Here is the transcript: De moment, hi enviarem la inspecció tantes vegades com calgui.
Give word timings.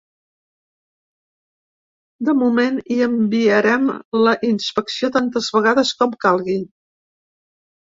De 2.29 2.35
moment, 2.39 2.79
hi 2.95 2.97
enviarem 3.09 3.87
la 4.25 4.35
inspecció 4.49 5.13
tantes 5.21 5.53
vegades 5.61 5.95
com 6.03 6.19
calgui. 6.29 6.61